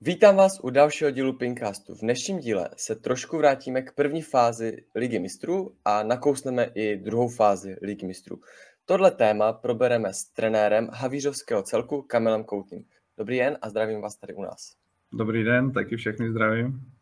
[0.00, 1.94] Vítám vás u dalšího dílu Pinkastu.
[1.94, 7.28] V dnešním díle se trošku vrátíme k první fázi Ligy mistrů a nakousneme i druhou
[7.28, 8.40] fázi Ligy mistrů.
[8.84, 12.84] Tohle téma probereme s trenérem Havířovského celku Kamilem Koutným.
[13.18, 14.76] Dobrý den a zdravím vás tady u nás.
[15.12, 16.95] Dobrý den, taky všechny zdravím.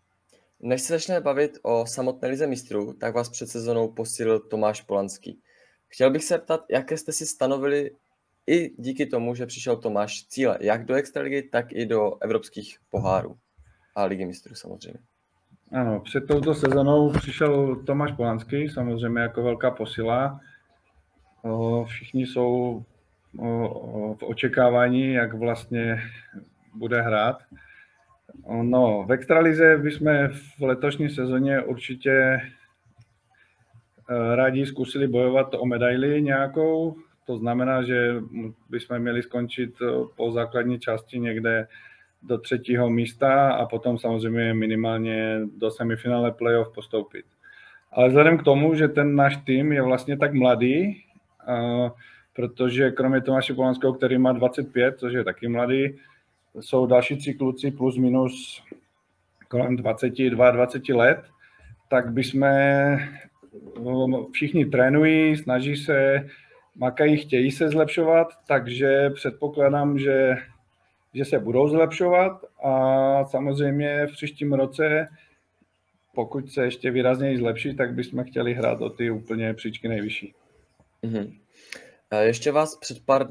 [0.66, 5.40] Než se začneme bavit o samotné lize mistrů, tak vás před sezónou posílil Tomáš Polanský.
[5.88, 7.90] Chtěl bych se ptat, jaké jste si stanovili
[8.46, 13.36] i díky tomu, že přišel Tomáš cíle, jak do extraligy, tak i do evropských pohárů
[13.94, 15.00] a ligy mistrů samozřejmě.
[15.72, 20.40] Ano, před touto sezonou přišel Tomáš Polanský, samozřejmě jako velká posila.
[21.86, 22.82] Všichni jsou
[24.18, 26.02] v očekávání, jak vlastně
[26.74, 27.42] bude hrát.
[28.62, 32.40] No, v extralize bychom v letošní sezóně určitě eh,
[34.36, 38.14] rádi zkusili bojovat o medaili nějakou, to znamená, že
[38.70, 41.68] bychom měli skončit eh, po základní části někde
[42.22, 47.24] do třetího místa a potom samozřejmě minimálně do semifinále playoff postoupit.
[47.92, 51.04] Ale vzhledem k tomu, že ten náš tým je vlastně tak mladý,
[52.32, 55.98] protože kromě Tomáše Polanského, který má 25, což je taky mladý,
[56.60, 58.62] jsou další tři kluci plus minus
[59.48, 61.18] kolem 22-20 let,
[61.88, 62.44] tak bychom
[64.32, 66.26] všichni trénují, snaží se,
[66.76, 70.36] makají, chtějí se zlepšovat, takže předpokládám, že,
[71.14, 75.08] že se budou zlepšovat a samozřejmě v příštím roce,
[76.14, 80.34] pokud se ještě výrazněji zlepší, tak bychom chtěli hrát o ty úplně příčky nejvyšší.
[81.04, 81.32] Mm-hmm.
[82.20, 83.28] Ještě vás před pár...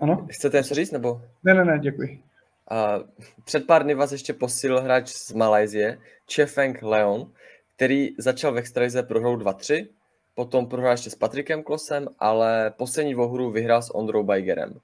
[0.00, 0.26] Ano?
[0.30, 1.22] Chcete něco říct, nebo?
[1.44, 2.27] Ne, ne, ne, děkuji.
[2.70, 3.00] A
[3.44, 5.98] před pár dny vás ještě posílil hráč z Malajzie,
[6.34, 7.32] Chefeng Leon,
[7.76, 9.88] který začal v extralize prohrou 2-3,
[10.34, 14.80] potom prohrál ještě s Patrikem Klosem, ale poslední hru vyhrál s Ondrou Bajgerem.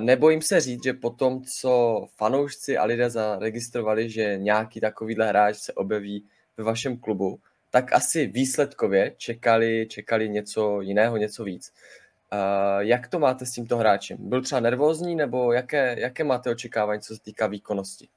[0.00, 5.56] Nebojím se říct, že po tom, co fanoušci a lidé zaregistrovali, že nějaký takovýhle hráč
[5.56, 6.24] se objeví
[6.56, 11.72] ve vašem klubu, tak asi výsledkově čekali, čekali něco jiného, něco víc.
[12.32, 14.18] Uh, jak to máte s tímto hráčem?
[14.20, 18.08] Byl třeba nervózní, nebo jaké, jaké máte očekávání, co se týká výkonnosti?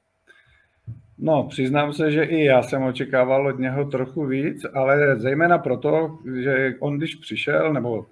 [1.17, 6.19] No, přiznám se, že i já jsem očekával od něho trochu víc, ale zejména proto,
[6.41, 8.05] že on když přišel, nebo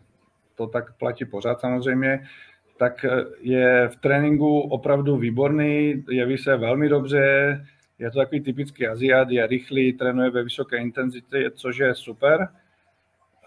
[0.56, 2.28] to tak platí pořád samozřejmě,
[2.78, 3.06] tak
[3.42, 7.66] je v tréninku opravdu výborný, jeví se velmi dobře,
[8.00, 12.48] je to takový typický Aziat, je rychlý, trénuje ve vysoké intenzitě, což je super.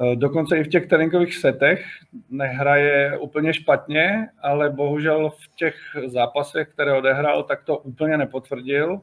[0.03, 1.85] Eh, dokonce i v těch tréninkových setech
[2.31, 5.75] nehraje úplně špatně, ale bohužel v těch
[6.07, 9.01] zápasech, které odehrál, tak to úplně nepotvrdil.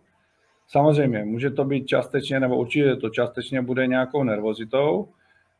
[0.68, 5.10] Samozřejmě, může to být částečně, nebo určitě to částečně bude nějakou nervozitou,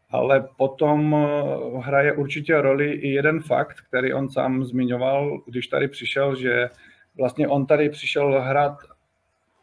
[0.10, 5.88] ale potom eh, hraje určitě roli i jeden fakt, který on sám zmiňoval, když tady
[5.88, 6.70] přišel, že
[7.18, 8.78] vlastně on tady přišel hrát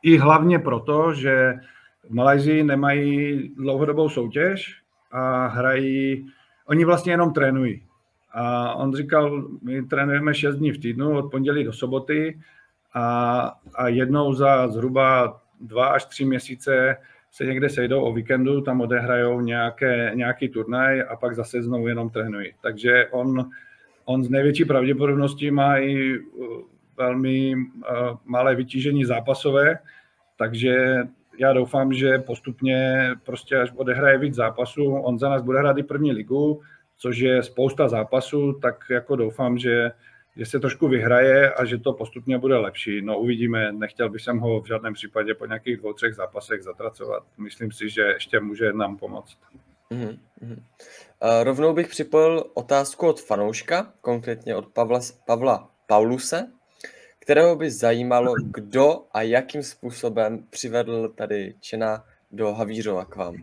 [0.02, 1.54] i hlavně proto, že
[2.02, 4.85] v Malajzii nemají dlouhodobou soutěž,
[5.16, 6.26] a hrají,
[6.66, 7.82] oni vlastně jenom trénují.
[8.32, 12.40] A on říkal, my trénujeme 6 dní v týdnu, od pondělí do soboty
[12.94, 16.96] a, a jednou za zhruba dva až tři měsíce
[17.30, 22.10] se někde sejdou o víkendu, tam odehrajou nějaké, nějaký turnaj a pak zase znovu jenom
[22.10, 22.52] trénují.
[22.62, 23.50] Takže on,
[24.04, 26.46] on z největší pravděpodobností má i uh,
[26.96, 27.82] velmi uh,
[28.24, 29.78] malé vytížení zápasové,
[30.36, 30.96] takže
[31.38, 35.82] já doufám, že postupně prostě až odehraje víc zápasů, on za nás bude hrát i
[35.82, 36.60] první ligu,
[36.96, 39.90] což je spousta zápasů, tak jako doufám, že,
[40.36, 43.02] že se trošku vyhraje a že to postupně bude lepší.
[43.02, 47.22] No uvidíme, nechtěl bych jsem ho v žádném případě po nějakých dvou, třech zápasech zatracovat.
[47.38, 49.38] Myslím si, že ještě může nám pomoct.
[49.90, 50.18] Mm-hmm.
[50.42, 50.58] Uh,
[51.42, 56.55] rovnou bych připojil otázku od fanouška, konkrétně od Pavla, Pavla Pauluse
[57.26, 63.36] kterého by zajímalo, kdo a jakým způsobem přivedl tady Čena do Havířova k vám.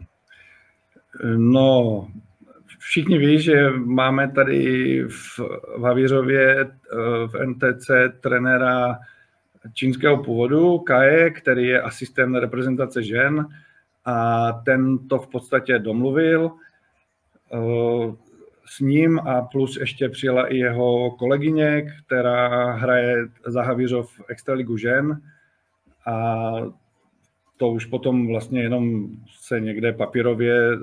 [1.38, 2.08] No,
[2.80, 5.40] všichni ví, že máme tady v,
[5.84, 6.68] Havířově eh,
[7.28, 9.00] v NTC trenéra
[9.74, 13.47] čínského původu, Kaje, který je asistent reprezentace žen
[14.06, 16.52] a ten to v podstatě domluvil.
[18.75, 25.22] S ním a plus ještě přijela i jeho kolegyně, která hraje za Havířov Extraligu žen
[26.05, 26.55] a
[27.58, 29.08] to už potom vlastně jenom
[29.40, 30.78] se někde papírově eh,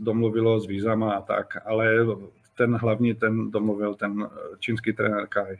[0.00, 1.96] domluvilo s vízama a tak, ale
[2.56, 4.28] ten hlavní, ten domluvil ten
[4.58, 5.58] čínský trenér Kai.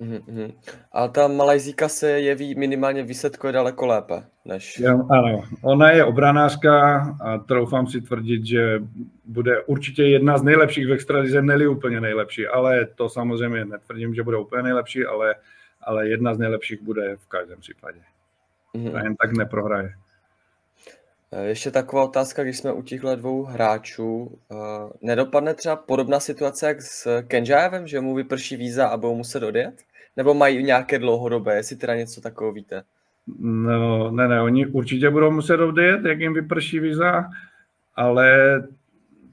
[0.00, 0.54] Mm-hmm.
[0.92, 4.78] A ta Malajzíka se jeví minimálně výsledkově daleko lépe než...
[4.78, 8.82] Jo, ano, ona je obranářka a troufám si tvrdit, že
[9.24, 14.22] bude určitě jedna z nejlepších v extralize, neli úplně nejlepší, ale to samozřejmě netvrdím, že
[14.22, 15.34] bude úplně nejlepší, ale,
[15.82, 18.00] ale jedna z nejlepších bude v každém případě.
[18.74, 18.96] Mm-hmm.
[18.96, 19.94] A jen tak neprohraje.
[21.32, 24.38] Eh, ještě taková otázka, když jsme u těchto dvou hráčů.
[24.52, 24.56] Eh,
[25.00, 29.82] nedopadne třeba podobná situace jak s Kenjavem, že mu vyprší víza a budou muset odjet?
[30.18, 32.82] Nebo mají nějaké dlouhodobé, jestli teda něco takového víte?
[33.38, 37.24] No, ne, ne, oni určitě budou muset odjet, jak jim vyprší víza,
[37.94, 38.28] ale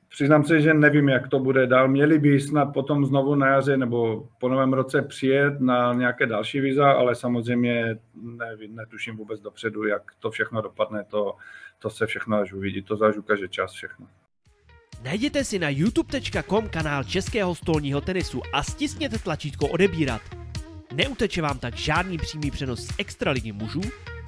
[0.10, 1.88] přiznám se, že nevím, jak to bude dál.
[1.88, 6.62] Měli by snad potom znovu na jaře nebo po novém roce přijet na nějaké další
[6.62, 11.04] víza, ale samozřejmě ne, netuším vůbec dopředu, jak to všechno dopadne.
[11.04, 11.36] To,
[11.80, 14.08] to se všechno až uvidí, to záž ukáže čas všechno.
[15.04, 20.45] Najděte si na youtube.com kanál Českého stolního tenisu a stisněte tlačítko odebírat.
[20.96, 23.82] Neuteče vám tak žádný přímý přenos z Extraligy mužů,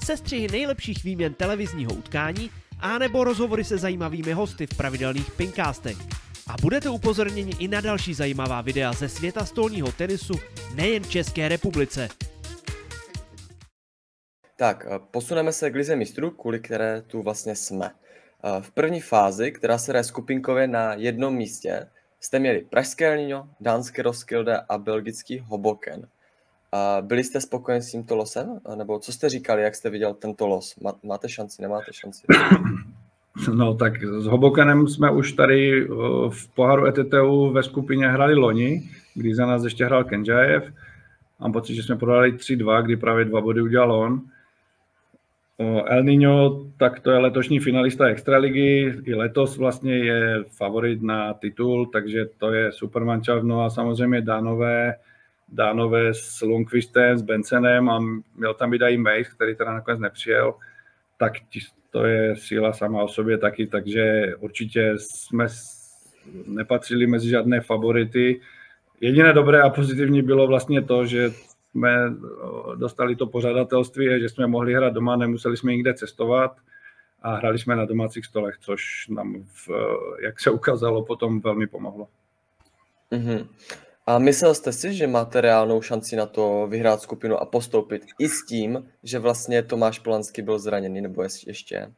[0.04, 5.98] sestřihy nejlepších výměn televizního utkání a nebo rozhovory se zajímavými hosty v pravidelných pinkastech.
[6.48, 10.34] A budete upozorněni i na další zajímavá videa ze světa stolního tenisu
[10.76, 12.10] nejen v České republice.
[14.58, 17.92] Tak, eh, posuneme se k lize mistrů, kvůli které tu vlastně jsme.
[17.92, 23.50] Eh, v první fázi, která se hraje skupinkově na jednom místě, jste měli pražské Elnino,
[23.60, 26.08] dánské Roskilde a belgický Hoboken.
[26.72, 28.60] A byli jste spokojeni s tímto losem?
[28.76, 30.76] Nebo co jste říkali, jak jste viděl tento los?
[31.04, 32.28] Máte šanci, nemáte šanci?
[33.54, 35.88] No tak s Hobokenem jsme už tady eh,
[36.30, 40.74] v poharu ETTU ve skupině hrali loni, kdy za nás ještě hrál Kenjaev.
[41.40, 44.22] Mám pocit, že jsme prodali 3-2, kdy právě dva body udělal on.
[45.86, 51.86] El Niño, tak to je letošní finalista Extraligy, i letos vlastně je favorit na titul,
[51.86, 53.44] takže to je super mančav.
[53.44, 54.96] No a samozřejmě Dánové,
[55.50, 58.00] Dánové s Lundqvistem, s Bensenem a
[58.36, 60.54] měl tam být i Mace, který teda nakonec nepřijel,
[61.18, 61.34] tak
[61.92, 65.48] to je síla sama o sobě taky, takže určitě jsme
[66.48, 68.42] nepatřili mezi žádné favority.
[69.02, 71.32] Jediné dobré a pozitivní bylo vlastně to, že
[71.72, 72.14] jsme
[72.76, 76.58] dostali to pořadatelství že jsme mohli hrát doma, nemuseli jsme nikde cestovat
[77.22, 79.70] a hrali jsme na domácích stolech, což nám, v,
[80.22, 82.08] jak se ukázalo, potom velmi pomohlo.
[83.12, 83.48] Mm-hmm.
[84.08, 88.30] A myslel jste si, že máte reálnou šanci na to vyhrát skupinu a postoupit i
[88.30, 91.92] s tím, že vlastně Tomáš Polanský byl zraněný, nebo ještě?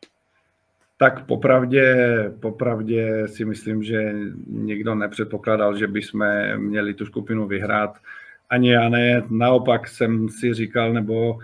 [0.97, 1.95] Tak popravdě,
[2.39, 4.13] popravdě si myslím, že
[4.47, 6.25] nikdo nepředpokládal, že bychom
[6.57, 7.97] měli tu skupinu vyhrát
[8.49, 11.39] ani já ne, naopak jsem si říkal, nebo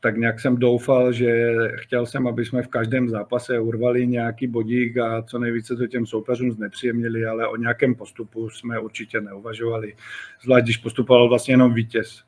[0.00, 4.98] tak nějak jsem doufal, že chtěl jsem, aby jsme v každém zápase urvali nějaký bodík
[4.98, 9.94] a co nejvíce to těm soupeřům znepříjemnili, ale o nějakém postupu jsme určitě neuvažovali,
[10.42, 12.22] zvlášť když postupoval vlastně jenom vítěz.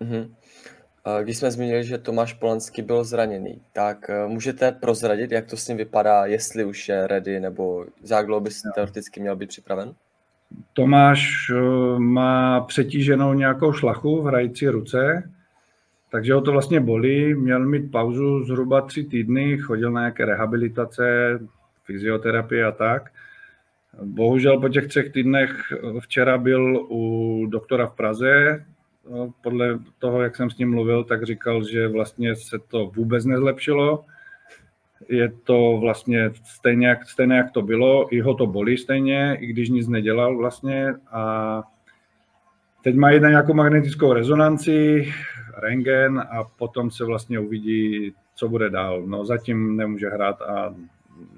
[0.00, 0.30] Mm-hmm.
[1.22, 5.68] Když jsme zmínili, že Tomáš Polanský byl zraněný, tak eh, můžete prozradit, jak to s
[5.68, 9.94] ním vypadá, jestli už je ready, nebo Záglo by teoreticky měl být připraven?
[10.72, 15.30] Tomáš eh, má přetíženou nějakou šlachu v hrající ruce,
[16.10, 17.34] takže ho to vlastně bolí.
[17.34, 21.38] Měl mít pauzu zhruba tři týdny, chodil na nějaké rehabilitace,
[21.84, 23.10] fyzioterapie a tak.
[24.02, 28.32] Bohužel po těch třech týdnech eh, včera byl u doktora v Praze.
[28.34, 33.24] Eh, podle toho, jak jsem s ním mluvil, tak říkal, že vlastně se to vůbec
[33.24, 34.04] nezlepšilo
[35.08, 39.46] je to vlastně stejně jak, stejně jak to bylo, i ho to bolí stejně, i
[39.46, 41.62] když nic nedělal vlastně a
[42.84, 45.12] teď má jedna nějakou magnetickou rezonanci,
[45.56, 49.02] rengen a potom se vlastně uvidí, co bude dál.
[49.02, 50.74] No zatím nemůže hrát a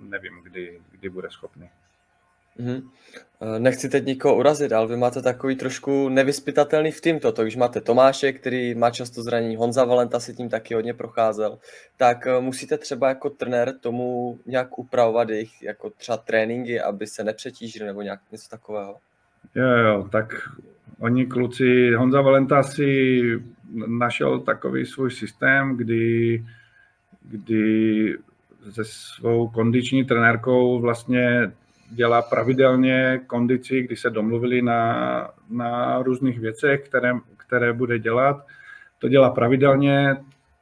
[0.03, 1.69] nevím, kdy, kdy bude schopný.
[2.61, 2.83] Mm-hmm.
[3.59, 7.33] Nechci teď nikoho urazit, ale vy máte takový trošku nevyspytatelný v týmto.
[7.33, 11.59] To, když máte Tomáše, který má často zranění, Honza Valenta si tím taky hodně procházel,
[11.97, 17.25] tak eh, musíte třeba jako trenér tomu nějak upravovat jejich jako třeba tréninky, aby se
[17.25, 18.97] nepřetížili nebo nějak něco takového.
[19.55, 20.35] Jo, jo, tak
[21.01, 23.21] oni kluci, Honza Valenta si
[23.87, 26.45] našel takový svůj systém, kdy,
[27.23, 28.17] kdy
[28.71, 31.53] se svou kondiční trenérkou vlastně
[31.91, 38.47] dělá pravidelně kondici, kdy se domluvili na, na různých věcech, které, které bude dělat.
[38.99, 40.17] To dělá pravidelně,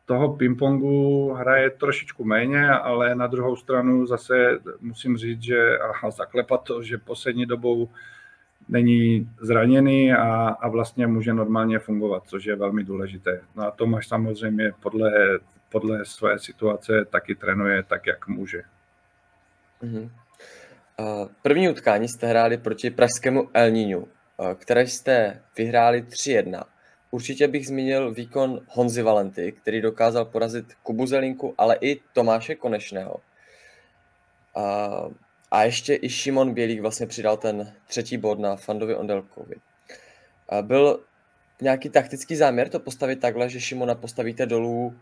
[0.07, 6.63] toho pingpongu hraje trošičku méně, ale na druhou stranu zase musím říct, že a zaklepat
[6.63, 7.89] to, že poslední dobou
[8.69, 13.41] není zraněný a, a vlastně může normálně fungovat, což je velmi důležité.
[13.57, 15.11] No a Tomáš samozřejmě podle,
[15.73, 18.63] podle své situace taky trénuje tak, jak může.
[19.83, 20.11] Mm-hmm.
[21.43, 24.07] První utkání jste hráli proti pražskému El Niñu.
[24.55, 26.65] které jste vyhráli 3-1.
[27.11, 33.21] Určitě bych zmínil výkon Honzy Valenty, který dokázal porazit Kubu Zelinku, ale i Tomáše Konečného.
[34.55, 34.89] A,
[35.51, 39.55] a ještě i Šimon Bělík vlastně přidal ten třetí bod na Fandovi Ondelkovi.
[40.63, 41.01] Byl
[41.61, 44.97] nějaký taktický záměr to postavit takhle, že Šimona postavíte dolů?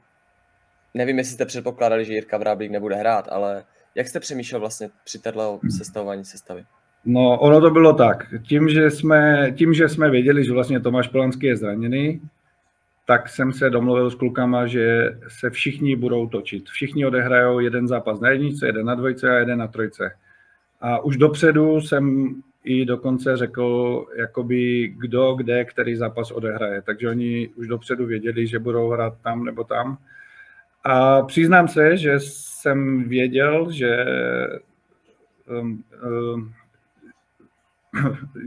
[0.95, 5.19] Nevím, jestli jste předpokládali, že Jirka Vráblík nebude hrát, ale jak jste přemýšlel vlastně při
[5.19, 6.65] této sestavování sestavy?
[7.05, 8.27] No, ono to bylo tak.
[8.43, 12.21] Tím, že jsme, tím, že jsme věděli, že vlastně Tomáš Polanský je zraněný,
[13.07, 16.69] tak jsem se domluvil s klukama, že se všichni budou točit.
[16.69, 20.11] Všichni odehrajou jeden zápas na jedničce, jeden na dvojce a jeden na trojce.
[20.81, 22.35] A už dopředu jsem
[22.65, 26.83] i dokonce řekl, jakoby kdo, kde, který zápas odehraje.
[26.83, 29.99] Takže oni už dopředu věděli, že budou hrát tam nebo tam.
[30.85, 34.05] A přiznám se, že jsem věděl, že
[35.61, 35.85] um,
[36.35, 36.53] um,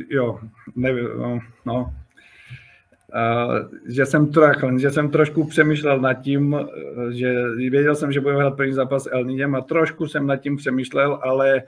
[0.09, 0.39] jo,
[0.75, 1.07] nevím,
[1.65, 1.93] no.
[3.15, 3.55] Uh,
[3.87, 6.57] že jsem trochu, že jsem trošku přemýšlel nad tím,
[7.11, 10.57] že věděl jsem, že budeme hrát první zápas s Elníněm a trošku jsem nad tím
[10.57, 11.63] přemýšlel, ale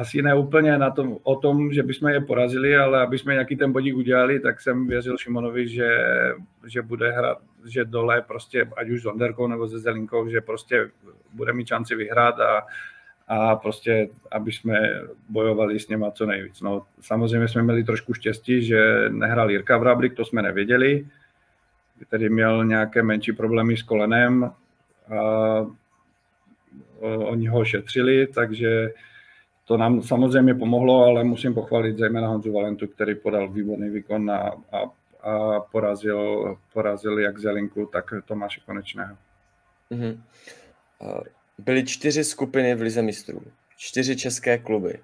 [0.00, 3.56] asi ne úplně na tom, o tom, že bychom je porazili, ale aby jsme nějaký
[3.56, 5.88] ten bodík udělali, tak jsem věřil Šimonovi, že,
[6.66, 10.90] že bude hrát, že dole prostě, ať už s Onderkou nebo se Zelinkou, že prostě
[11.32, 12.66] bude mít šanci vyhrát a,
[13.28, 14.80] a prostě, aby jsme
[15.28, 16.60] bojovali s něma co nejvíc.
[16.60, 21.06] No, samozřejmě jsme měli trošku štěstí, že nehrál Jirka Vrablik, to jsme nevěděli,
[22.08, 25.66] který měl nějaké menší problémy s kolenem a
[27.00, 28.90] oni ho šetřili, takže
[29.70, 34.38] to nám samozřejmě pomohlo, ale musím pochválit zejména Honzu Valentu, který podal výborný výkon a,
[34.72, 34.78] a,
[35.30, 39.16] a porazil, porazil jak Zelinku, tak Tomáše Konečného.
[39.90, 40.18] Mm-hmm.
[41.58, 43.42] Byly čtyři skupiny v Lize mistrů,
[43.76, 44.98] čtyři české kluby.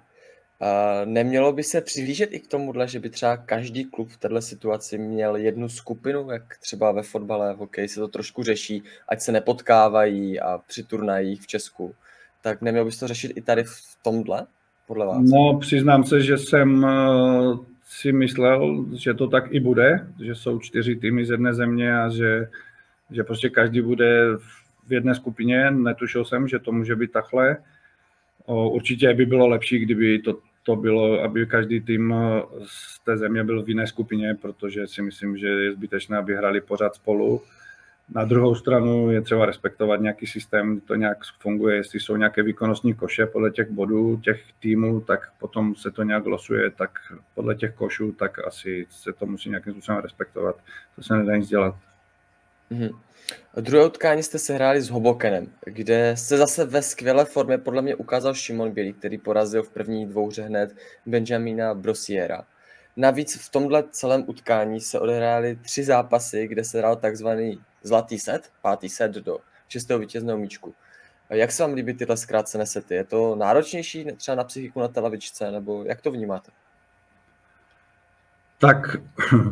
[1.05, 4.97] Nemělo by se přihlížet i k tomuhle, že by třeba každý klub v této situaci
[4.97, 9.31] měl jednu skupinu, jak třeba ve fotbale, v hokeji se to trošku řeší, ať se
[9.31, 11.95] nepotkávají a při turnajích v Česku.
[12.41, 14.47] Tak nemělo by se to řešit i tady v tomhle?
[14.87, 15.17] Podle vás?
[15.31, 20.59] No, přiznám se, že jsem eh, si myslel, že to tak i bude, že jsou
[20.59, 22.47] čtyři týmy z jedné země a že,
[23.11, 24.37] že prostě každý bude
[24.87, 25.71] v jedné skupině.
[25.71, 27.57] Netušil jsem, že to může být takhle.
[28.45, 33.43] Určitě by bylo lepší, kdyby to, to bylo, aby každý tým eh, z té země
[33.43, 37.41] byl v jiné skupině, protože si myslím, že je zbytečné, aby hrali pořád spolu.
[38.15, 42.93] Na druhou stranu je třeba respektovat nějaký systém, to nějak funguje, jestli jsou nějaké výkonnostní
[42.93, 46.89] koše podle těch bodů těch týmů, tak potom se to nějak losuje, tak
[47.35, 50.55] podle těch košů, tak asi se to musí nějakým způsobem respektovat.
[50.95, 51.75] To se nedá nic dělat.
[52.71, 52.99] Mm-hmm.
[53.55, 57.95] Druhé utkání jste se hráli s Hobokenem, kde se zase ve skvělé formě podle mě
[57.95, 62.43] ukázal Šimon Bělý, který porazil v první dvouře hned Benjamina Brosiera.
[62.97, 68.51] Navíc v tomhle celém utkání se odehrály tři zápasy, kde se hrál takzvaný zlatý set,
[68.61, 70.75] pátý set do čistého vítězného míčku.
[71.29, 72.95] Jak se vám líbí tyhle zkrácené sety?
[72.95, 76.51] Je to náročnější třeba na psychiku na televičce, nebo jak to vnímáte?
[78.59, 78.95] Tak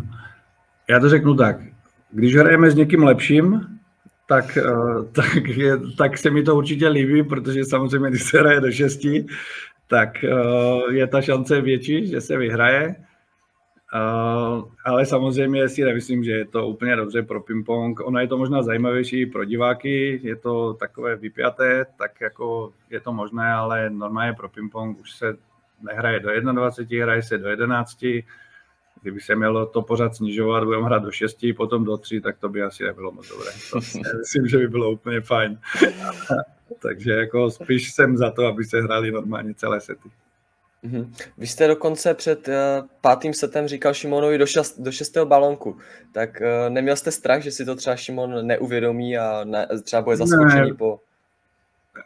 [0.90, 1.56] já to řeknu tak.
[2.12, 3.62] Když hrajeme s někým lepším,
[4.28, 4.64] tak, eh,
[5.12, 9.26] tak, je, tak se mi to určitě líbí, protože samozřejmě, když se hraje do šesti,
[9.88, 10.30] tak eh,
[10.92, 12.96] je ta šance větší, že se vyhraje.
[13.96, 18.00] Uh, ale samozřejmě si nemyslím, že je to úplně dobře pro ping-pong.
[18.06, 23.14] Ono je to možná zajímavější pro diváky, je to takové vypjaté, tak jako je to
[23.14, 25.38] možné, ale normálně pro ping-pong už se
[25.82, 28.06] nehraje do 21, hraje se do 11.
[29.02, 32.50] Kdyby se mělo to pořád snižovat, budeme hrát do 6, potom do 3, tak to
[32.50, 33.52] by asi nebylo moc dobré.
[33.72, 35.60] To si myslím, že by bylo úplně fajn.
[36.82, 40.10] Takže jako spíš jsem za to, aby se hráli normálně celé sety.
[40.86, 41.08] Mm-hmm.
[41.38, 42.54] Vy jste dokonce před uh,
[43.02, 45.78] pátým setem říkal Šimonovi do, šest, do šestého balonku,
[46.12, 50.18] tak uh, neměl jste strach, že si to třeba Šimon neuvědomí a ne, třeba bude
[50.18, 50.74] zaskočený ne.
[50.74, 51.00] po...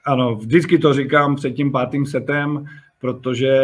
[0.05, 2.65] Ano, vždycky to říkám před tím pátým setem,
[2.99, 3.57] protože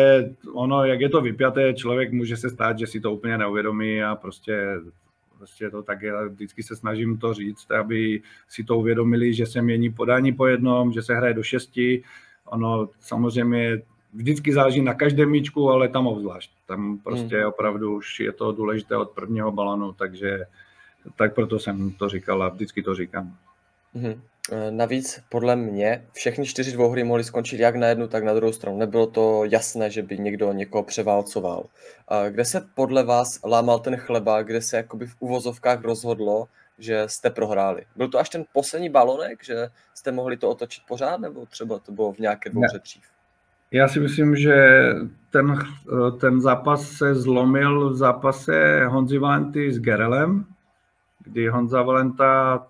[0.53, 4.15] ono, jak je to vypjaté, člověk může se stát, že si to úplně neuvědomí a
[4.15, 4.67] prostě,
[5.38, 6.13] prostě to tak je.
[6.29, 10.91] Vždycky se snažím to říct, aby si to uvědomili, že se mění podání po jednom,
[10.91, 12.03] že se hraje do šesti.
[12.45, 13.81] Ono samozřejmě
[14.15, 16.51] vždycky záleží na každém míčku, ale tam obzvlášť.
[16.67, 17.48] Tam prostě hmm.
[17.48, 20.39] opravdu už je to důležité od prvního balonu, takže
[21.15, 23.38] tak proto jsem to říkal a vždycky to říkám.
[23.93, 24.22] Hmm.
[24.69, 28.77] Navíc podle mě všechny čtyři dvouhry mohly skončit jak na jednu, tak na druhou stranu.
[28.77, 31.65] Nebylo to jasné, že by někdo někoho převálcoval.
[32.29, 36.48] Kde se podle vás lámal ten chleba, kde se jakoby v uvozovkách rozhodlo,
[36.79, 37.86] že jste prohráli?
[37.95, 41.91] Byl to až ten poslední balonek, že jste mohli to otočit pořád, nebo třeba to
[41.91, 43.03] bylo v nějaké dvouře dřív?
[43.75, 44.86] Já si myslím, že
[45.29, 45.60] ten,
[46.20, 50.46] ten zápas se zlomil v zápase Honzi Valenty s Gerelem,
[51.24, 52.63] kdy Honza Valenta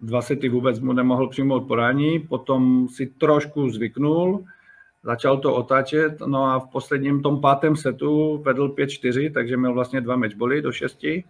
[0.00, 4.44] dva sety vůbec mu nemohl přijmout porání, potom si trošku zvyknul,
[5.02, 10.00] začal to otáčet, no a v posledním tom pátém setu vedl 5-4, takže měl vlastně
[10.00, 11.24] dva matchboly do šesti.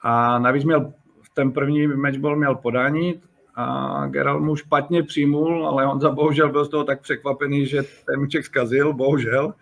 [0.00, 3.22] A navíc měl v ten první matchball měl podání
[3.60, 7.82] a Gerald mu špatně přijmul, ale on za bohužel byl z toho tak překvapený, že
[7.82, 9.54] ten míček zkazil, bohužel.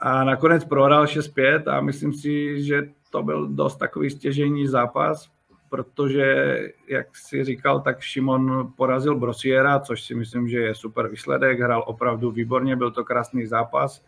[0.00, 5.30] A nakonec prohrál 6-5 a myslím si, že to byl dost takový stěžení zápas,
[5.68, 6.58] protože,
[6.88, 11.84] jak si říkal, tak Šimon porazil Brosiera, což si myslím, že je super výsledek, hrál
[11.86, 14.04] opravdu výborně, byl to krásný zápas,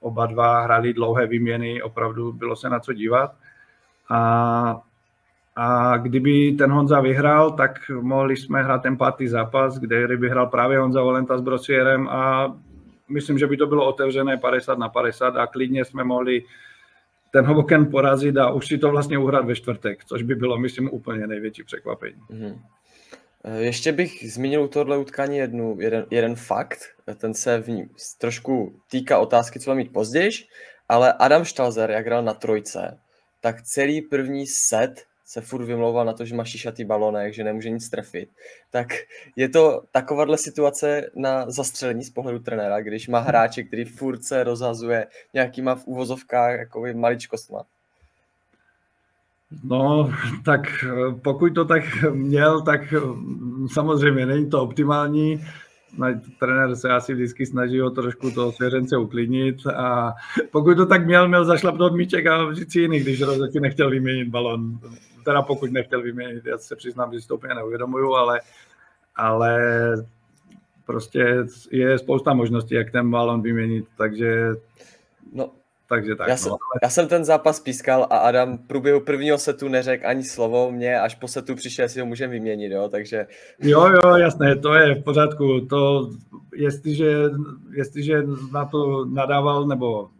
[0.00, 3.34] oba dva hráli dlouhé výměny, opravdu bylo se na co dívat.
[4.10, 4.82] A,
[5.56, 10.46] a kdyby ten Honza vyhrál, tak mohli jsme hrát ten pátý zápas, kde by hrál
[10.46, 12.54] právě Honza Valenta s Brosierem a
[13.08, 16.42] myslím, že by to bylo otevřené 50 na 50 a klidně jsme mohli
[17.32, 20.90] ten Hoboken porazit a už si to vlastně uhrát ve čtvrtek, což by bylo, myslím,
[20.92, 22.20] úplně největší překvapení.
[22.30, 22.58] Mm-hmm.
[23.58, 26.78] Ještě bych zmínil u tohle utkání jednu, jeden, jeden fakt,
[27.16, 30.30] ten se v ní trošku týká otázky, co mám mít později,
[30.88, 32.98] ale Adam Stalzer, jak hrál na trojce,
[33.40, 37.70] tak celý první set se furt vymlouval na to, že má šišatý balonek, že nemůže
[37.70, 38.28] nic trefit,
[38.70, 38.86] tak
[39.36, 44.44] je to takováhle situace na zastřelení z pohledu trenéra, když má hráče, který furt se
[44.44, 47.62] rozhazuje nějakýma v úvozovkách jakoby maličkostma.
[49.64, 50.10] No,
[50.44, 50.60] tak
[51.24, 52.80] pokud to tak měl, tak
[53.72, 55.46] samozřejmě není to optimální
[56.38, 60.14] trenér se asi vždycky snaží o trošku toho svěřence uklidnit a
[60.50, 64.28] pokud to tak měl, měl zašlapnout míček a říct si jiný, když rozhodně nechtěl vyměnit
[64.28, 64.78] balon.
[65.24, 68.40] Teda pokud nechtěl vyměnit, já se přiznám, že si to úplně neuvědomuju, ale,
[69.16, 69.58] ale
[70.86, 74.52] prostě je spousta možností, jak ten balon vyměnit, takže
[75.32, 75.50] No,
[75.88, 76.28] takže tak.
[76.28, 76.56] Já, jsem, no.
[76.82, 81.00] já jsem ten zápas pískal a Adam v průběhu prvního setu neřekl ani slovo mě,
[81.00, 83.26] až po setu přišel, jestli ho můžeme vyměnit, jo, takže...
[83.58, 85.60] Jo, jo, jasné, to je v pořádku.
[85.60, 86.10] To,
[86.54, 87.22] jestliže,
[87.72, 90.10] jestliže na to nadával nebo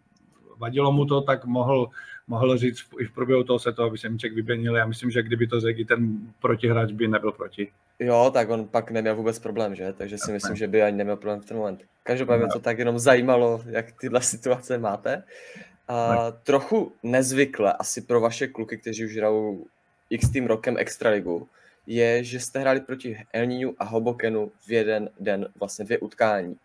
[0.58, 1.88] vadilo mu to, tak mohl,
[2.26, 4.76] mohl říct i v průběhu toho setu, aby se Míček vyměnil.
[4.76, 7.72] Já myslím, že kdyby to řekl, ten protihráč by nebyl proti.
[7.98, 9.92] Jo, tak on pak neměl vůbec problém, že?
[9.92, 11.82] Takže si myslím, že by ani neměl problém v ten moment.
[12.02, 15.22] Každopádně to tak jenom zajímalo, jak tyhle situace máte.
[15.88, 19.66] A trochu nezvykle asi pro vaše kluky, kteří už hrajou
[20.10, 21.48] x tým rokem Extraligu,
[21.86, 26.56] je, že jste hráli proti Elníňu a Hobokenu v jeden den, vlastně dvě utkání.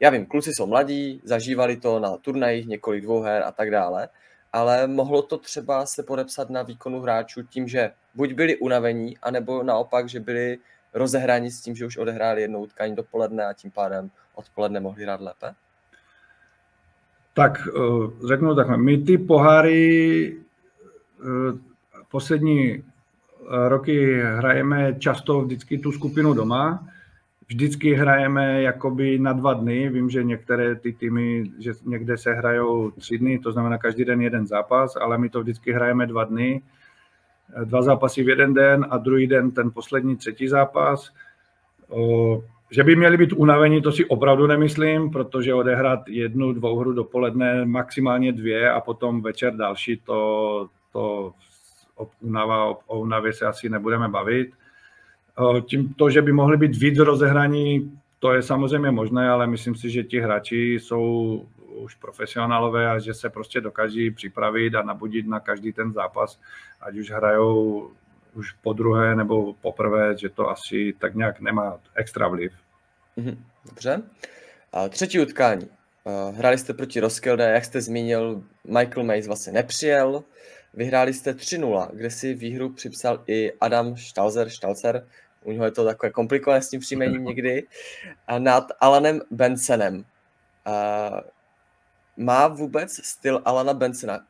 [0.00, 4.08] Já vím, kluci jsou mladí, zažívali to na turnajích několik dvouher a tak dále,
[4.52, 9.62] ale mohlo to třeba se podepsat na výkonu hráčů tím, že buď byli unavení, anebo
[9.62, 10.58] naopak, že byli
[10.94, 15.20] rozehráni s tím, že už odehráli jednou utkání dopoledne a tím pádem odpoledne mohli hrát
[15.20, 15.54] lépe?
[17.34, 20.36] Tak eh, řeknu takhle, my ty poháry
[21.20, 21.58] eh,
[22.10, 22.82] poslední eh,
[23.68, 26.86] roky hrajeme často vždycky tu skupinu doma,
[27.48, 29.88] vždycky hrajeme jakoby na dva dny.
[29.88, 34.20] Vím, že některé ty týmy, že někde se hrajou tři dny, to znamená každý den
[34.20, 36.62] jeden zápas, ale my to vždycky hrajeme dva dny.
[37.64, 41.12] Dva zápasy v jeden den a druhý den ten poslední třetí zápas.
[42.70, 47.64] Že by měli být unavení, to si opravdu nemyslím, protože odehrát jednu, dvou hru dopoledne,
[47.64, 51.32] maximálně dvě a potom večer další, to, to
[52.20, 54.50] unava, o unavě se asi nebudeme bavit.
[55.66, 59.90] Tím to, že by mohli být víc rozehraní, to je samozřejmě možné, ale myslím si,
[59.90, 61.44] že ti hráči jsou
[61.80, 66.40] už profesionálové a že se prostě dokáží připravit a nabudit na každý ten zápas,
[66.80, 67.90] ať už hrajou
[68.34, 72.52] už po druhé nebo poprvé, že to asi tak nějak nemá extra vliv.
[73.16, 74.02] Mhm, dobře.
[74.72, 75.68] A třetí utkání.
[76.34, 80.24] Hráli jste proti Roskilde, jak jste zmínil, Michael Mays vlastně nepřijel.
[80.74, 85.06] Vyhráli jste 3-0, kde si výhru připsal i Adam Stalzer, Stalzer,
[85.44, 87.66] u něho je to takové komplikované s tím příjmením někdy,
[88.38, 90.04] nad Alanem Bensonem.
[92.20, 94.20] Má vůbec styl Alana Bensona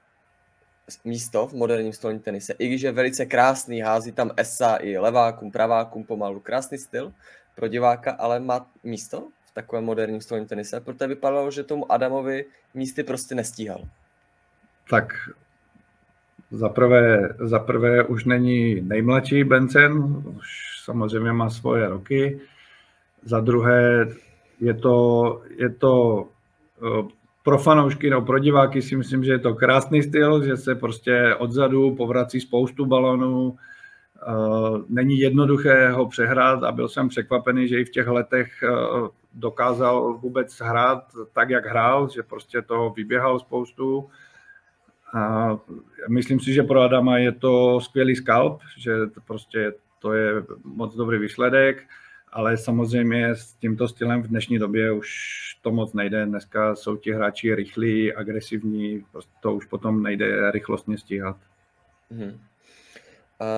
[1.04, 5.50] místo v moderním stolním tenise, i když je velice krásný, hází tam esa i levákům,
[5.50, 7.12] pravákům pomalu, krásný styl
[7.56, 12.44] pro diváka, ale má místo v takovém moderním stolním tenise, protože vypadalo, že tomu Adamovi
[12.74, 13.88] místy prostě nestíhal.
[14.90, 15.12] Tak
[16.50, 20.46] za prvé, za prvé už není nejmladší Bencen, už
[20.84, 22.40] samozřejmě má svoje roky.
[23.22, 24.06] Za druhé
[24.60, 26.28] je to, je to
[26.82, 30.74] eh, pro fanoušky, no pro diváky si myslím, že je to krásný styl, že se
[30.74, 33.56] prostě odzadu povrací spoustu balonů,
[34.28, 39.08] Uh, není jednoduché ho přehrát a byl jsem překvapený, že i v těch letech uh,
[39.34, 44.10] dokázal vůbec hrát tak, jak hrál, že prostě toho vyběhal spoustu.
[45.14, 45.56] A
[46.08, 50.32] myslím si, že pro Adama je to skvělý skalp, že to prostě to je
[50.64, 51.82] moc dobrý výsledek,
[52.32, 55.08] ale samozřejmě s tímto stylem v dnešní době už
[55.62, 56.26] to moc nejde.
[56.26, 61.36] Dneska jsou ti hráči rychlí, agresivní, prostě to už potom nejde rychlostně stíhat.
[62.10, 62.40] Hmm.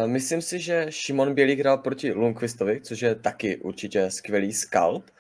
[0.07, 5.11] Myslím si, že Šimon Bělík hrál proti Lundqvistovi, což je taky určitě skvělý skalp,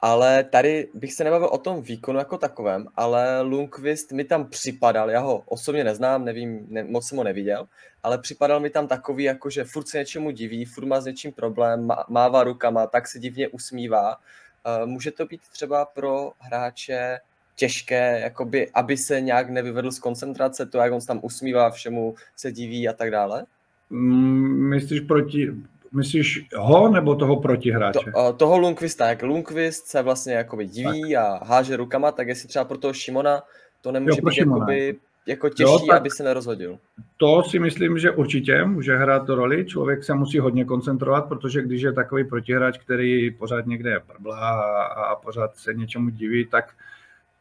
[0.00, 5.10] ale tady bych se nebavil o tom výkonu jako takovém, ale Lundqvist mi tam připadal,
[5.10, 7.66] já ho osobně neznám, nevím, ne, moc jsem ho neviděl,
[8.02, 11.32] ale připadal mi tam takový, jako že furt se něčemu diví, furt má s něčím
[11.32, 14.16] problém, má, mává rukama, tak se divně usmívá.
[14.16, 17.20] Uh, může to být třeba pro hráče
[17.56, 22.14] těžké, jakoby, aby se nějak nevyvedl z koncentrace, to, jak on se tam usmívá, všemu
[22.36, 23.46] se diví a tak dále?
[23.90, 25.50] Mm, myslíš proti,
[25.94, 28.12] myslíš ho nebo toho protihráče?
[28.12, 31.24] To, uh, toho Lundqvista, jak Lundqvist se vlastně jakoby diví tak.
[31.24, 33.42] a háže rukama, tak jestli třeba pro toho Šimona
[33.80, 36.78] to nemůže jo, být jakoby, jako těžší, jo, tak, aby se nerozhodil.
[37.16, 39.64] To si myslím, že určitě může hrát to roli.
[39.64, 45.02] Člověk se musí hodně koncentrovat, protože když je takový protihráč, který pořád někde brblá a,
[45.02, 46.72] a pořád se něčemu diví, tak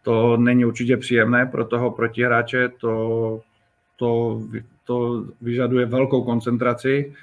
[0.03, 2.69] to není určitě příjemné pro toho protihráče.
[2.69, 3.41] To,
[3.95, 4.41] to
[4.85, 7.13] to vyžaduje velkou koncentraci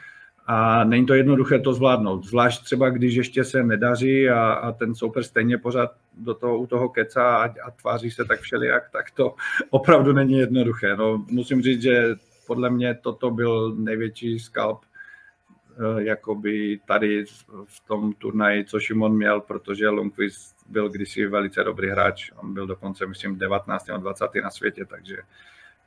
[0.53, 2.25] a není to jednoduché to zvládnout.
[2.25, 6.67] Zvlášť třeba, když ještě se nedaří a, a ten soupeř stejně pořád do toho, u
[6.67, 9.35] toho keca a, a tváří se tak všelijak, tak to
[9.71, 10.97] opravdu není jednoduché.
[10.97, 12.15] No, musím říct, že
[12.47, 17.25] podle mě toto byl největší skalp eh, jakoby tady
[17.65, 22.31] v tom turnaji, co Šimon měl, protože Lundqvist byl kdysi velice dobrý hráč.
[22.37, 23.91] On byl dokonce, myslím, 19.
[23.91, 24.25] a 20.
[24.43, 25.17] na světě, takže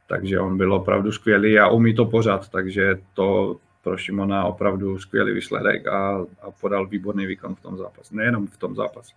[0.07, 5.33] takže on byl opravdu skvělý a umí to pořád, takže to pro Šimona opravdu skvělý
[5.33, 9.13] výsledek a, a podal výborný výkon v tom zápase, nejenom v tom zápase.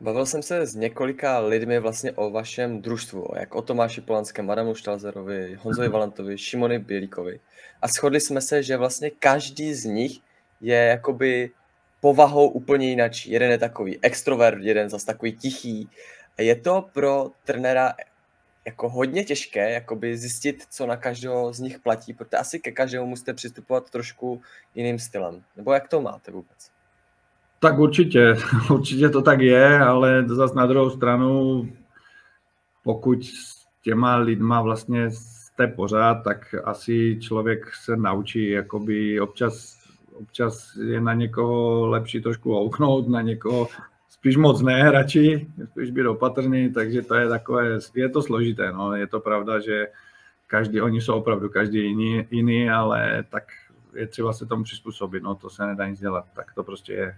[0.00, 4.74] Bavil jsem se s několika lidmi vlastně o vašem družstvu, jak o Tomáši Polanském, Adamu
[4.74, 7.40] Štalzerovi, Honzovi Valentovi, Šimony Bělíkovi.
[7.82, 10.20] A shodli jsme se, že vlastně každý z nich
[10.60, 11.50] je jakoby
[12.00, 13.12] povahou úplně jinak.
[13.26, 15.88] Jeden je takový extrovert, jeden zase takový tichý.
[16.38, 17.94] Je to pro trenera
[18.66, 23.06] jako hodně těžké jakoby zjistit, co na každého z nich platí, protože asi ke každému
[23.06, 24.42] musíte přistupovat trošku
[24.74, 25.42] jiným stylem.
[25.56, 26.70] Nebo jak to máte vůbec?
[27.58, 28.34] Tak určitě,
[28.70, 31.68] určitě to tak je, ale zase na druhou stranu,
[32.84, 39.78] pokud s těma lidma vlastně jste pořád, tak asi člověk se naučí jakoby občas,
[40.14, 43.68] občas je na někoho lepší trošku ouknout, na někoho
[44.22, 48.94] spíš moc ne, radši, spíš být opatrný, takže to je takové, je to složité, no,
[48.94, 49.86] je to pravda, že
[50.46, 53.44] každý, oni jsou opravdu každý jiný, jiný ale tak
[53.94, 57.16] je třeba se tomu přizpůsobit, no to se nedá nic dělat, tak to prostě je.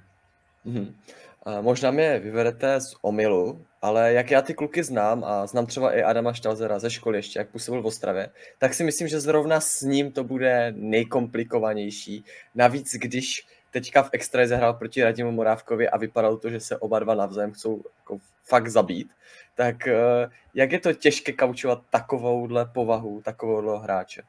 [1.47, 5.93] A možná mě vyvedete z omilu, ale jak já ty kluky znám a znám třeba
[5.93, 9.61] i Adama Štalzera ze školy ještě, jak působil v Ostravě, tak si myslím, že zrovna
[9.61, 12.25] s ním to bude nejkomplikovanější.
[12.55, 16.99] Navíc, když teďka v extraze hrál proti Radimu Morávkovi a vypadalo to, že se oba
[16.99, 19.11] dva navzájem chcou jako fakt zabít,
[19.55, 24.23] tak eh, jak je to těžké kaučovat takovouhle povahu, takovouhle hráče?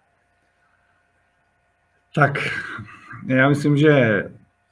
[2.16, 2.32] Tak,
[3.28, 4.24] já myslím, že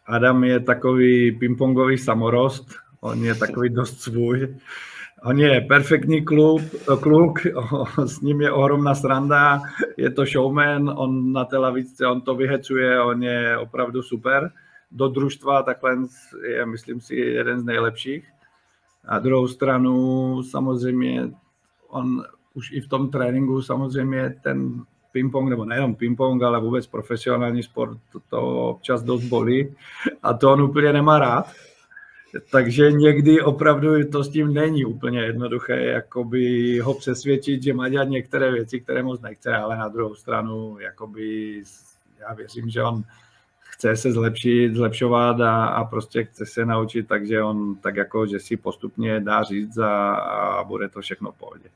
[0.05, 2.65] Adam je takový pingpongový samorost,
[3.01, 4.57] on je takový dost svůj.
[5.25, 6.61] On je perfektní klub,
[7.01, 7.39] kluk,
[8.05, 9.61] s ním je ohromná sranda,
[9.97, 14.51] je to showman, on na té lavičce, on to vyhecuje, on je opravdu super
[14.93, 15.97] do družstva, takhle
[16.47, 18.27] je, myslím si, jeden z nejlepších.
[19.05, 21.31] A druhou stranu samozřejmě
[21.87, 27.63] on už i v tom tréninku samozřejmě ten ping-pong, nebo nejenom ping-pong, ale vůbec profesionální
[27.63, 29.75] sport, to, to občas dost bolí
[30.23, 31.51] a to on úplně nemá rád.
[32.51, 38.09] Takže někdy opravdu to s tím není úplně jednoduché, jakoby ho přesvědčit, že má dělat
[38.09, 41.61] některé věci, které moc nechce, ale na druhou stranu, jakoby
[42.19, 43.03] já věřím, že on
[43.73, 48.39] chce se zlepšit, zlepšovat a, a prostě chce se naučit, takže on tak jako, že
[48.39, 51.69] si postupně dá říct a, a bude to všechno v pohodě.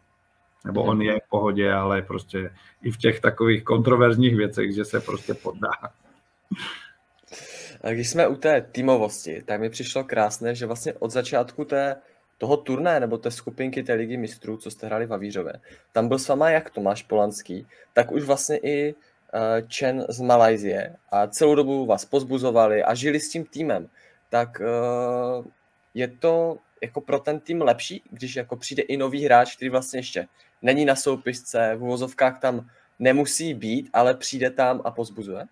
[0.66, 2.52] Nebo on je v pohodě, ale prostě
[2.84, 5.72] i v těch takových kontroverzních věcech, že se prostě poddá.
[7.92, 11.96] Když jsme u té týmovosti, tak mi přišlo krásné, že vlastně od začátku té,
[12.38, 15.54] toho turné nebo té skupinky té ligy mistrů, co jste hráli v Avířově,
[15.92, 18.96] tam byl s váma jak Tomáš Polanský, tak už vlastně i
[19.78, 23.88] Chen z Malajzie a celou dobu vás pozbuzovali a žili s tím týmem,
[24.30, 25.46] tak uh,
[25.94, 30.00] je to jako pro ten tým lepší, když jako přijde i nový hráč, který vlastně
[30.00, 30.28] ještě
[30.62, 35.46] není na soupisce, v uvozovkách tam nemusí být, ale přijde tam a pozbuzuje?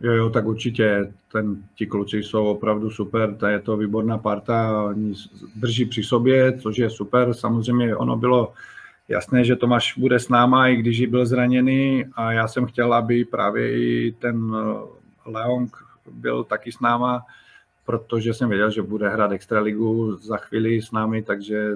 [0.00, 4.84] Jo, jo, tak určitě ten, ti kluci jsou opravdu super, to je to výborná parta,
[4.84, 5.14] oni
[5.54, 7.34] drží při sobě, což je super.
[7.34, 8.52] Samozřejmě ono bylo
[9.08, 13.24] jasné, že Tomáš bude s náma, i když byl zraněný a já jsem chtěl, aby
[13.24, 15.76] právě i ten eh, Leong
[16.10, 17.22] byl taky s náma,
[17.84, 21.74] protože jsem věděl, že bude hrát extraligu za chvíli s námi, takže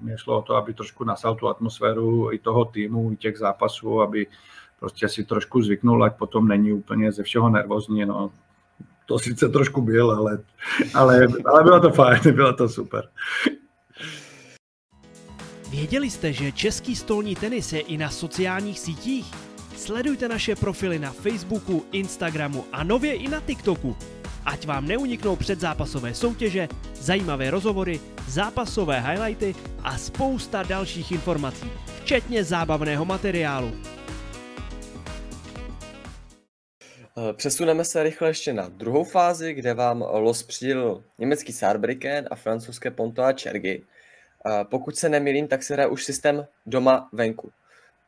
[0.00, 4.00] mě šlo o to, aby trošku nasal tu atmosféru i toho týmu, i těch zápasů,
[4.00, 4.26] aby
[4.80, 8.06] prostě si trošku zvyknul, ať potom není úplně ze všeho nervózní.
[8.06, 8.30] No.
[9.06, 10.38] To sice trošku byl, ale,
[10.94, 13.08] ale, ale bylo to fajn, bylo to super.
[15.72, 19.26] Věděli jste, že český stolní tenis je i na sociálních sítích?
[19.76, 23.96] Sledujte naše profily na Facebooku, Instagramu a nově i na TikToku.
[24.44, 31.70] Ať vám neuniknou předzápasové soutěže, zajímavé rozhovory, zápasové highlighty a spousta dalších informací,
[32.02, 33.72] včetně zábavného materiálu.
[37.18, 42.36] Eh, přesuneme se rychle ještě na druhou fázi, kde vám los přidělil německý Saarbrücken a
[42.36, 43.82] francouzské Ponto a Čergy.
[44.46, 47.50] Eh, pokud se nemýlím, tak se hraje už systém doma venku.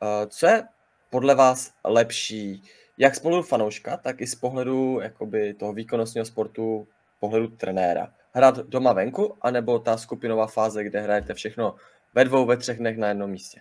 [0.02, 0.62] Eh, co je
[1.10, 2.62] podle vás lepší,
[2.98, 6.86] jak z pohledu fanouška, tak i z pohledu jakoby, toho výkonnostního sportu,
[7.20, 8.08] pohledu trenéra?
[8.32, 11.74] Hrát doma venku, anebo ta skupinová fáze, kde hrajete všechno
[12.14, 13.60] ve dvou, ve třech dnech na jednom místě?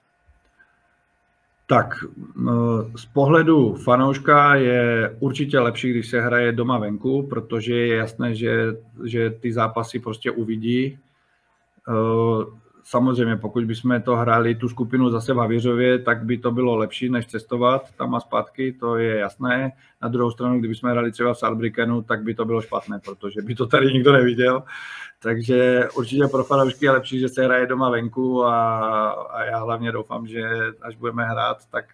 [1.68, 1.88] Tak
[2.96, 8.52] z pohledu fanouška je určitě lepší, když se hraje doma venku, protože je jasné, že,
[9.06, 11.00] že ty zápasy prostě uvidí.
[12.86, 17.10] Samozřejmě, pokud bychom to hráli tu skupinu zase v Havěřově, tak by to bylo lepší,
[17.10, 19.72] než cestovat tam a zpátky, to je jasné.
[20.02, 23.56] Na druhou stranu, kdybychom hráli třeba v Saarbrückenu, tak by to bylo špatné, protože by
[23.56, 24.64] to tady nikdo neviděl.
[25.20, 29.92] Takže určitě pro fanoušky je lepší, že se hraje doma venku a, a já hlavně
[29.92, 30.44] doufám, že
[30.82, 31.86] až budeme hrát, tak,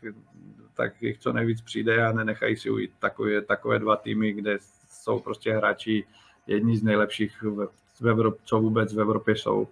[0.74, 4.58] tak jich co nejvíc přijde a nenechají si ujít takové, takové dva týmy, kde
[4.90, 6.06] jsou prostě hráči
[6.48, 7.68] jedni z nejlepších, v,
[8.02, 9.68] v Evrop, co vůbec v Evropě jsou.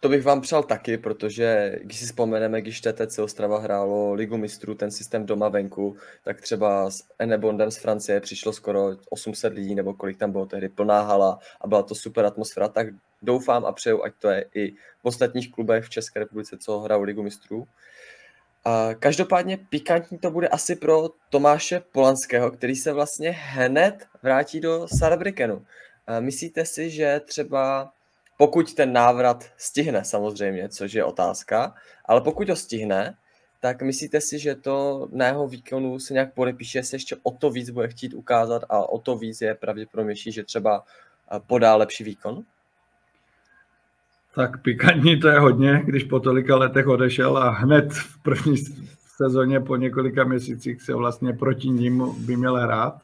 [0.00, 4.74] To bych vám přál taky, protože když si vzpomeneme, když TTC Ostrava hrálo Ligu mistrů,
[4.74, 9.94] ten systém doma venku, tak třeba s Enebondem z Francie přišlo skoro 800 lidí, nebo
[9.94, 12.86] kolik tam bylo tehdy, plná hala a byla to super atmosféra, tak
[13.22, 17.02] doufám a přeju, ať to je i v ostatních klubech v České republice, co hrajou
[17.02, 17.66] Ligu mistrů.
[18.64, 24.86] A každopádně pikantní to bude asi pro Tomáše Polanského, který se vlastně hned vrátí do
[24.98, 25.66] Saarbrückenu.
[26.20, 27.92] Myslíte si, že třeba
[28.36, 33.16] pokud ten návrat stihne samozřejmě, což je otázka, ale pokud ho stihne,
[33.60, 37.50] tak myslíte si, že to na jeho výkonu se nějak podepíše, se ještě o to
[37.50, 40.84] víc bude chtít ukázat a o to víc je pravděpodobnější, že třeba
[41.32, 42.42] eh, podá lepší výkon?
[44.34, 48.56] Tak pikantní to je hodně, když po tolika letech odešel a hned v první
[49.16, 53.00] sezóně po několika měsících se vlastně proti ním by měl hrát.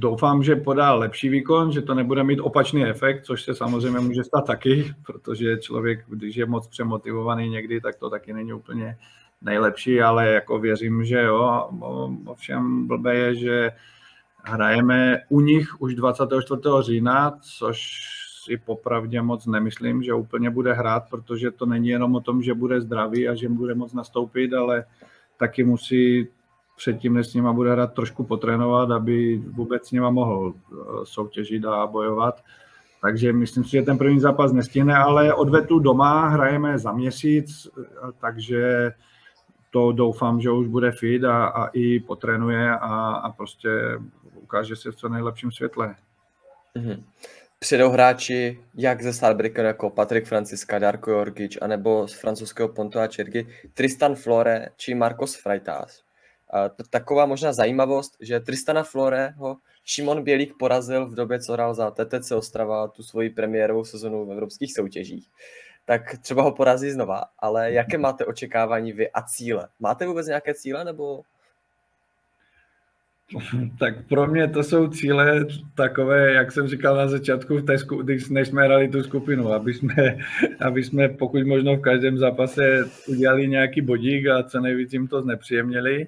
[0.00, 4.24] Doufám, že podá lepší výkon, že to nebude mít opačný efekt, což se samozřejmě může
[4.24, 8.98] stát taky, protože člověk, když je moc přemotivovaný někdy, tak to taky není úplně
[9.42, 11.68] nejlepší, ale jako věřím, že jo.
[12.26, 13.70] Ovšem blbé je, že
[14.44, 16.60] hrajeme u nich už 24.
[16.80, 17.98] října, což
[18.44, 22.54] si popravdě moc nemyslím, že úplně bude hrát, protože to není jenom o tom, že
[22.54, 24.84] bude zdravý a že bude moc nastoupit, ale
[25.36, 26.28] taky musí
[26.78, 31.64] předtím, než s nima bude hrát, trošku potrénovat, aby vůbec s nima mohl eh, soutěžit
[31.64, 32.42] a bojovat.
[33.02, 37.82] Takže myslím si, že ten první zápas nestihne, ale odvetu doma hrajeme za měsíc, eh,
[38.20, 38.92] takže
[39.70, 43.68] to doufám, že už bude fit a, a i potrénuje a, a prostě
[44.34, 45.94] ukáže se v co nejlepším světle.
[46.76, 47.02] Mm-hmm.
[47.58, 53.06] Přijdou hráči jak ze Starbricker jako Patrik Franciska, Darko Jorgič, anebo z francouzského Ponto a
[53.06, 56.07] Čergy, Tristan Flore či Marcos Freitas.
[56.90, 62.30] Taková možná zajímavost, že Tristana Floreho Šimon Bělík porazil v době, co hrál za TTC
[62.30, 65.28] Ostrava tu svoji premiérovou sezonu v evropských soutěžích.
[65.84, 69.68] Tak třeba ho porazí znova, ale jaké máte očekávání vy a cíle?
[69.80, 71.22] Máte vůbec nějaké cíle nebo
[73.78, 78.02] tak pro mě to jsou cíle takové, jak jsem říkal na začátku, v té sku-
[78.02, 80.18] když než jsme hrali tu skupinu, aby jsme,
[80.60, 85.22] aby jsme pokud možno v každém zápase udělali nějaký bodík a co nejvíc jim to
[85.22, 86.06] znepříjemnili.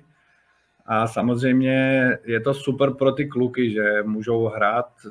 [0.86, 5.10] A samozřejmě je to super pro ty kluky, že můžou hrát eh,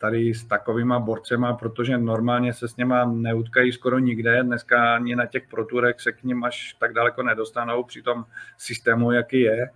[0.00, 4.42] tady s takovýma borcema, protože normálně se s něma neutkají skoro nikde.
[4.42, 8.24] Dneska ani na těch proturek se k ním až tak daleko nedostanou při tom
[8.58, 9.70] systému, jaký je.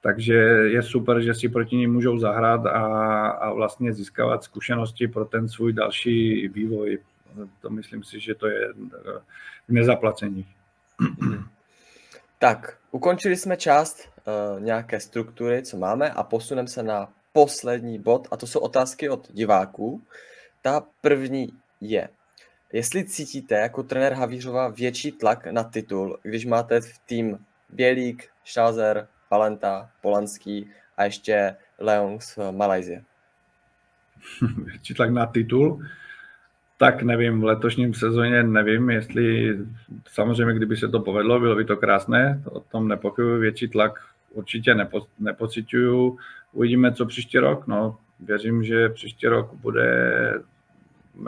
[0.00, 2.80] Takže je super, že si proti ním můžou zahrát a,
[3.28, 6.98] a vlastně získávat zkušenosti pro ten svůj další vývoj.
[7.60, 8.72] To myslím si, že to je
[9.68, 10.46] v nezaplacení.
[12.38, 18.28] Tak, ukončili jsme část uh, nějaké struktury, co máme a posuneme se na poslední bod
[18.30, 20.02] a to jsou otázky od diváků.
[20.62, 21.48] Ta první
[21.80, 22.08] je,
[22.72, 29.08] jestli cítíte jako trenér Havířova větší tlak na titul, když máte v tým Bělík, Šázer,
[29.30, 33.04] Valenta, Polanský a ještě Leon z Malajzie.
[34.64, 35.82] Větší tlak na titul?
[36.76, 39.58] Tak nevím, v letošním sezóně nevím, jestli
[40.08, 43.92] samozřejmě, kdyby se to povedlo, bylo by to krásné, o tom nepochybuji, větší tlak
[44.30, 46.18] určitě nepo, nepocituju.
[46.52, 47.66] Uvidíme, co příští rok.
[47.66, 50.40] No, věřím, že příští rok bude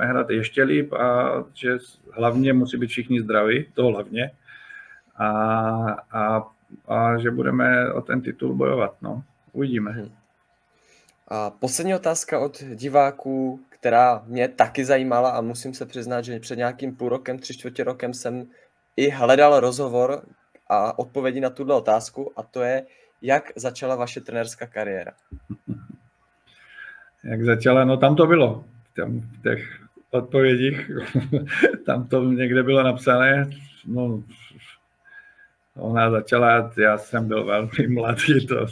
[0.01, 1.79] hrát ještě líp a že
[2.13, 4.31] hlavně musí být všichni zdraví, to hlavně.
[5.17, 5.29] A,
[6.13, 6.47] a,
[6.89, 8.97] a že budeme o ten titul bojovat.
[9.03, 9.23] No.
[9.53, 9.91] Uvidíme.
[9.91, 10.26] Hmm.
[11.29, 16.57] A poslední otázka od diváků, která mě taky zajímala a musím se přiznat, že před
[16.57, 18.47] nějakým půl rokem, tři čtvrtě rokem jsem
[18.97, 20.23] i hledal rozhovor
[20.69, 22.87] a odpovědi na tuto otázku a to je,
[23.23, 25.13] jak začala vaše trenérská kariéra?
[27.25, 27.85] Jak začala?
[27.85, 28.65] No tam to bylo.
[28.97, 30.91] Tam v těch odpovědích,
[31.87, 33.51] tam to někde bylo napsané.
[33.87, 34.23] No,
[35.77, 38.67] ona začala, já jsem byl velmi mladý, to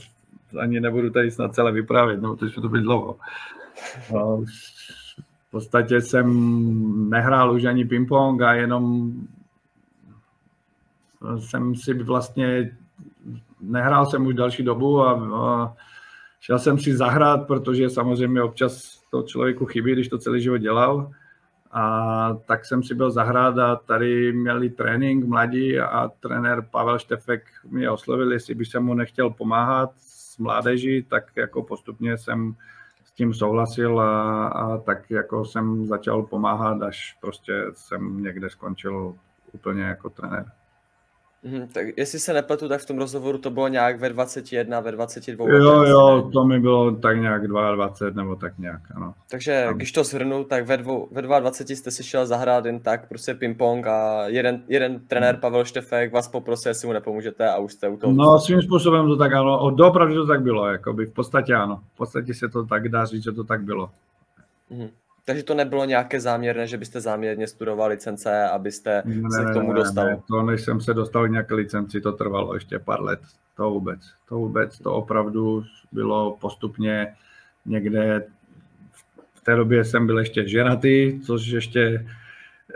[0.60, 3.16] ani nebudu tady snad celé vyprávět, no, to to být dlouho.
[4.12, 4.44] No,
[5.48, 9.12] v podstatě jsem nehrál už ani ping-pong a jenom
[11.38, 12.76] jsem si vlastně,
[13.60, 15.74] nehrál jsem už další dobu a, a
[16.40, 21.10] šel jsem si zahrát, protože samozřejmě občas to člověku chybí, když to celý život dělal.
[21.72, 27.42] A tak jsem si byl zahrát a tady měli trénink mladí a trenér Pavel Štefek
[27.70, 29.90] mě oslovil, jestli by se mu nechtěl pomáhat
[30.34, 32.56] s mládeží, tak jako postupně jsem
[33.04, 39.14] s tím souhlasil a, a tak jako jsem začal pomáhat, až prostě jsem někde skončil
[39.52, 40.52] úplně jako trenér.
[41.44, 44.92] Mhm, tak jestli se nepletu, tak v tom rozhovoru to bylo nějak ve 21, ve
[44.92, 49.14] 22 Jo, jo, to mi bylo tak nějak 22 nebo tak nějak, ano.
[49.30, 49.76] Takže tam.
[49.76, 53.34] když to shrnu, tak ve, dvou, ve 22 jste si šel zahrát jen tak prostě
[53.34, 57.88] ping-pong a jeden, jeden trenér Pavel Štefek vás poprosil, jestli mu nepomůžete a už jste
[57.88, 58.12] u toho.
[58.12, 61.80] No svým způsobem to tak ano, dopravdu to tak bylo, jakoby v podstatě ano.
[61.94, 63.90] V podstatě se to tak dá říct, že to tak bylo.
[64.70, 64.88] Mhm.
[65.24, 69.72] Takže to nebylo nějaké záměrné, že byste záměrně studoval licence, abyste ne, se k tomu
[69.72, 70.06] ne, dostal?
[70.06, 73.20] Ne, to než jsem se dostal nějaké licenci, to trvalo ještě pár let.
[73.56, 74.00] To vůbec.
[74.28, 77.14] To vůbec, to opravdu bylo postupně
[77.66, 78.26] někde
[79.34, 82.06] v té době jsem byl ještě ženatý, což ještě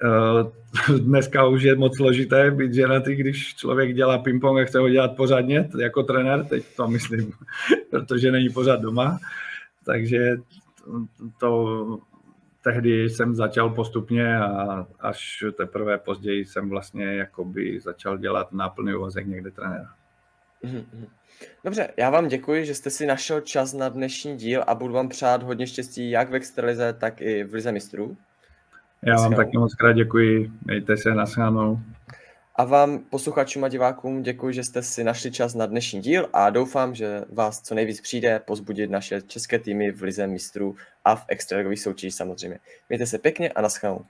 [0.02, 4.88] uh, dneska už je moc složité být ženatý, když člověk dělá ping-pong a chce ho
[4.88, 7.32] dělat pořádně, jako trenér, teď to myslím,
[7.90, 9.18] protože není pořád doma.
[9.84, 10.36] Takže
[11.40, 11.98] to
[12.72, 19.26] tehdy jsem začal postupně a až teprve později jsem vlastně jakoby začal dělat náplný úvazek
[19.26, 19.88] někde trenéra.
[20.62, 21.06] Mhm, mhm.
[21.64, 25.08] Dobře, já vám děkuji, že jste si našel čas na dnešní díl a budu vám
[25.08, 28.16] přát hodně štěstí jak v Extralize, tak i v Lize mistrů.
[29.02, 31.80] Já vám taky moc krát děkuji, mějte se, naschledanou.
[32.54, 36.50] A vám, posluchačům a divákům, děkuji, že jste si našli čas na dnešní díl a
[36.50, 40.76] doufám, že vás co nejvíc přijde pozbudit naše české týmy v Lize mistrů
[41.08, 42.58] a v extraligových soutěžích samozřejmě.
[42.88, 44.04] Mějte se pěkně a naschledanou.